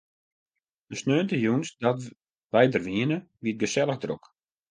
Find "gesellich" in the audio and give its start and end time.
3.63-3.99